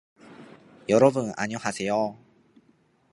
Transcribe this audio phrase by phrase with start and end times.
[0.93, 2.17] 여러분안녕하세요